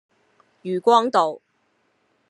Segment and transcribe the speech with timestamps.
[0.63, 1.39] 漁光道